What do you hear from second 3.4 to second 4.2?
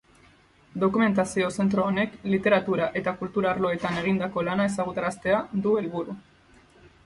arloetan